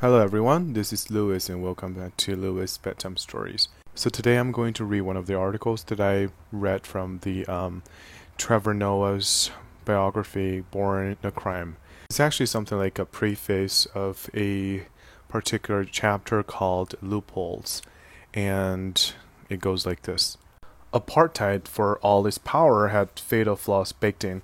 Hello 0.00 0.20
everyone, 0.20 0.74
this 0.74 0.92
is 0.92 1.10
Lewis 1.10 1.48
and 1.48 1.60
welcome 1.60 1.94
back 1.94 2.16
to 2.18 2.36
Lewis 2.36 2.78
Bedtime 2.78 3.16
Stories. 3.16 3.66
So 3.96 4.08
today 4.08 4.36
I'm 4.36 4.52
going 4.52 4.72
to 4.74 4.84
read 4.84 5.00
one 5.00 5.16
of 5.16 5.26
the 5.26 5.34
articles 5.34 5.82
that 5.82 5.98
I 5.98 6.28
read 6.52 6.86
from 6.86 7.18
the 7.22 7.44
um, 7.46 7.82
Trevor 8.36 8.74
Noah's 8.74 9.50
biography, 9.84 10.60
Born 10.60 11.16
a 11.24 11.32
Crime. 11.32 11.78
It's 12.10 12.20
actually 12.20 12.46
something 12.46 12.78
like 12.78 13.00
a 13.00 13.04
preface 13.04 13.86
of 13.86 14.30
a 14.36 14.86
particular 15.28 15.84
chapter 15.84 16.44
called 16.44 16.94
Loopholes, 17.02 17.82
and 18.32 19.14
it 19.48 19.58
goes 19.58 19.84
like 19.84 20.02
this. 20.02 20.38
Apartheid, 20.94 21.66
for 21.66 21.98
all 21.98 22.24
its 22.24 22.38
power, 22.38 22.88
had 22.88 23.18
fatal 23.18 23.56
flaws 23.56 23.90
baked 23.90 24.22
in. 24.22 24.42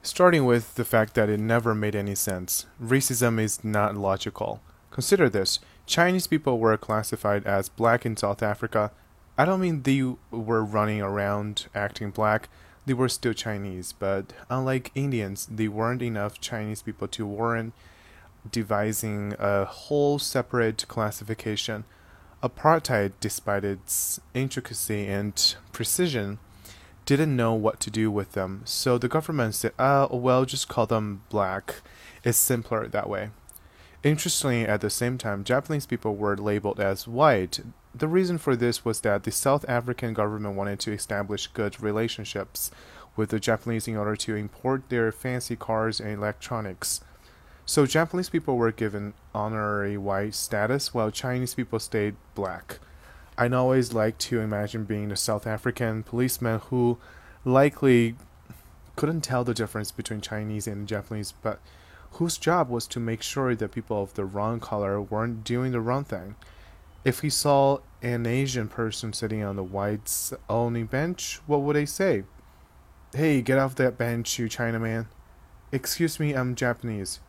Starting 0.00 0.46
with 0.46 0.76
the 0.76 0.86
fact 0.86 1.12
that 1.16 1.28
it 1.28 1.38
never 1.38 1.74
made 1.74 1.94
any 1.94 2.14
sense. 2.14 2.64
Racism 2.82 3.38
is 3.38 3.62
not 3.62 3.94
logical. 3.94 4.62
Consider 4.96 5.28
this 5.28 5.58
Chinese 5.84 6.26
people 6.26 6.58
were 6.58 6.74
classified 6.78 7.44
as 7.44 7.68
black 7.68 8.06
in 8.06 8.16
South 8.16 8.42
Africa. 8.42 8.92
I 9.36 9.44
don't 9.44 9.60
mean 9.60 9.82
they 9.82 10.14
were 10.30 10.64
running 10.64 11.02
around 11.02 11.66
acting 11.74 12.12
black, 12.12 12.48
they 12.86 12.94
were 12.94 13.10
still 13.10 13.34
Chinese, 13.34 13.92
but 13.92 14.32
unlike 14.48 14.92
Indians, 14.94 15.48
they 15.50 15.68
weren't 15.68 16.00
enough 16.00 16.40
Chinese 16.40 16.80
people 16.80 17.08
to 17.08 17.26
warrant 17.26 17.74
devising 18.50 19.34
a 19.38 19.66
whole 19.66 20.18
separate 20.18 20.88
classification. 20.88 21.84
Apartheid, 22.42 23.12
despite 23.20 23.66
its 23.66 24.18
intricacy 24.32 25.06
and 25.06 25.56
precision, 25.72 26.38
didn't 27.04 27.36
know 27.36 27.52
what 27.52 27.80
to 27.80 27.90
do 27.90 28.10
with 28.10 28.32
them, 28.32 28.62
so 28.64 28.96
the 28.96 29.08
government 29.08 29.56
said, 29.56 29.72
uh, 29.78 30.08
well, 30.10 30.46
just 30.46 30.68
call 30.68 30.86
them 30.86 31.20
black. 31.28 31.82
It's 32.24 32.38
simpler 32.38 32.88
that 32.88 33.10
way. 33.10 33.28
Interestingly, 34.02 34.64
at 34.64 34.80
the 34.80 34.90
same 34.90 35.18
time, 35.18 35.44
Japanese 35.44 35.86
people 35.86 36.16
were 36.16 36.36
labeled 36.36 36.78
as 36.78 37.08
white. 37.08 37.60
The 37.94 38.08
reason 38.08 38.38
for 38.38 38.54
this 38.54 38.84
was 38.84 39.00
that 39.00 39.24
the 39.24 39.32
South 39.32 39.64
African 39.68 40.14
government 40.14 40.54
wanted 40.54 40.78
to 40.80 40.92
establish 40.92 41.46
good 41.48 41.82
relationships 41.82 42.70
with 43.16 43.30
the 43.30 43.40
Japanese 43.40 43.88
in 43.88 43.96
order 43.96 44.14
to 44.16 44.36
import 44.36 44.88
their 44.88 45.10
fancy 45.10 45.56
cars 45.56 45.98
and 45.98 46.12
electronics. 46.12 47.00
So 47.64 47.84
Japanese 47.86 48.28
people 48.28 48.56
were 48.56 48.70
given 48.70 49.14
honorary 49.34 49.96
white 49.96 50.34
status 50.34 50.94
while 50.94 51.10
Chinese 51.10 51.54
people 51.54 51.80
stayed 51.80 52.14
black. 52.34 52.78
I'd 53.38 53.52
always 53.52 53.92
like 53.92 54.18
to 54.18 54.40
imagine 54.40 54.84
being 54.84 55.10
a 55.10 55.16
South 55.16 55.46
African 55.46 56.02
policeman 56.02 56.60
who 56.70 56.98
likely 57.44 58.14
couldn't 58.94 59.22
tell 59.22 59.42
the 59.42 59.52
difference 59.52 59.90
between 59.90 60.20
Chinese 60.20 60.66
and 60.66 60.86
Japanese, 60.86 61.32
but 61.42 61.60
whose 62.12 62.38
job 62.38 62.68
was 62.68 62.86
to 62.88 63.00
make 63.00 63.22
sure 63.22 63.54
that 63.54 63.72
people 63.72 64.02
of 64.02 64.14
the 64.14 64.24
wrong 64.24 64.60
color 64.60 65.00
weren't 65.00 65.44
doing 65.44 65.72
the 65.72 65.80
wrong 65.80 66.04
thing. 66.04 66.36
If 67.04 67.20
he 67.20 67.30
saw 67.30 67.78
an 68.02 68.26
Asian 68.26 68.68
person 68.68 69.12
sitting 69.12 69.42
on 69.42 69.56
the 69.56 69.62
whites 69.62 70.32
only 70.48 70.82
bench, 70.82 71.40
what 71.46 71.62
would 71.62 71.76
they 71.76 71.86
say? 71.86 72.24
Hey, 73.14 73.42
get 73.42 73.58
off 73.58 73.74
that 73.76 73.96
bench, 73.96 74.38
you 74.38 74.48
Chinaman. 74.48 75.06
Excuse 75.72 76.18
me, 76.18 76.32
I'm 76.32 76.54
Japanese. 76.54 77.20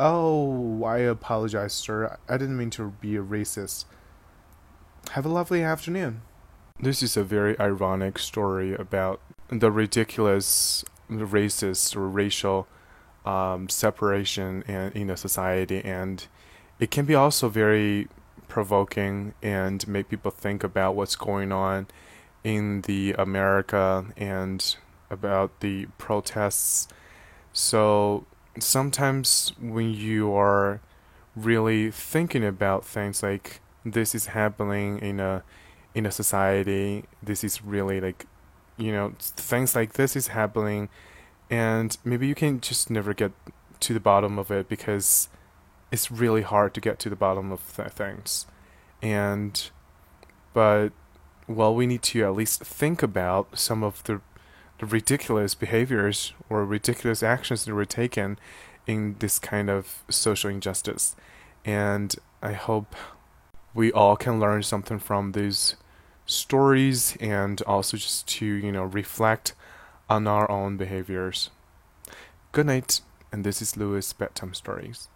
Oh, 0.00 0.82
I 0.84 0.98
apologize, 0.98 1.72
sir. 1.72 2.18
I 2.28 2.36
didn't 2.36 2.56
mean 2.56 2.70
to 2.70 2.90
be 3.00 3.16
a 3.16 3.22
racist. 3.22 3.84
Have 5.12 5.24
a 5.24 5.28
lovely 5.28 5.62
afternoon. 5.62 6.22
This 6.80 7.02
is 7.02 7.16
a 7.16 7.22
very 7.22 7.58
ironic 7.60 8.18
story 8.18 8.74
about 8.74 9.20
the 9.48 9.70
ridiculous 9.70 10.84
racist 11.08 11.94
or 11.94 12.08
racial 12.08 12.66
um, 13.24 13.68
separation 13.68 14.62
in, 14.68 14.92
in 14.92 15.10
a 15.10 15.16
society, 15.16 15.82
and 15.84 16.26
it 16.78 16.90
can 16.90 17.04
be 17.04 17.14
also 17.14 17.48
very 17.48 18.08
provoking 18.48 19.34
and 19.42 19.86
make 19.88 20.08
people 20.08 20.30
think 20.30 20.62
about 20.62 20.94
what's 20.94 21.16
going 21.16 21.50
on 21.50 21.86
in 22.42 22.82
the 22.82 23.14
America 23.18 24.04
and 24.16 24.76
about 25.10 25.60
the 25.60 25.86
protests. 25.98 26.86
So 27.52 28.26
sometimes 28.58 29.52
when 29.60 29.92
you 29.94 30.34
are 30.34 30.80
really 31.34 31.90
thinking 31.90 32.44
about 32.44 32.84
things 32.84 33.22
like 33.22 33.60
this 33.84 34.14
is 34.14 34.26
happening 34.26 34.98
in 34.98 35.20
a 35.20 35.42
in 35.94 36.06
a 36.06 36.10
society, 36.10 37.04
this 37.22 37.44
is 37.44 37.64
really 37.64 38.00
like 38.00 38.26
you 38.76 38.92
know 38.92 39.14
things 39.18 39.74
like 39.74 39.94
this 39.94 40.16
is 40.16 40.28
happening 40.28 40.88
and 41.50 41.96
maybe 42.04 42.26
you 42.26 42.34
can 42.34 42.60
just 42.60 42.90
never 42.90 43.14
get 43.14 43.32
to 43.80 43.92
the 43.92 44.00
bottom 44.00 44.38
of 44.38 44.50
it 44.50 44.68
because 44.68 45.28
it's 45.92 46.10
really 46.10 46.42
hard 46.42 46.74
to 46.74 46.80
get 46.80 46.98
to 47.00 47.10
the 47.10 47.16
bottom 47.16 47.52
of 47.52 47.76
th- 47.76 47.90
things. 47.90 48.46
And 49.02 49.70
but 50.52 50.90
well 51.46 51.74
we 51.74 51.86
need 51.86 52.02
to 52.02 52.24
at 52.24 52.34
least 52.34 52.64
think 52.64 53.02
about 53.02 53.58
some 53.58 53.82
of 53.82 54.02
the, 54.04 54.20
the 54.78 54.86
ridiculous 54.86 55.54
behaviors 55.54 56.32
or 56.48 56.64
ridiculous 56.64 57.22
actions 57.22 57.64
that 57.64 57.74
were 57.74 57.84
taken 57.84 58.38
in 58.86 59.16
this 59.18 59.38
kind 59.38 59.68
of 59.68 60.02
social 60.08 60.50
injustice. 60.50 61.14
And 61.64 62.14
i 62.42 62.52
hope 62.52 62.94
we 63.74 63.90
all 63.92 64.16
can 64.16 64.38
learn 64.38 64.62
something 64.62 64.98
from 64.98 65.32
these 65.32 65.76
stories 66.26 67.16
and 67.20 67.60
also 67.62 67.96
just 67.96 68.26
to 68.26 68.46
you 68.46 68.72
know 68.72 68.84
reflect 68.84 69.54
on 70.08 70.26
our 70.26 70.50
own 70.50 70.76
behaviors. 70.76 71.50
Good 72.52 72.66
night, 72.66 73.00
and 73.32 73.44
this 73.44 73.62
is 73.62 73.76
Lewis 73.76 74.12
Bedtime 74.12 74.54
Stories. 74.54 75.08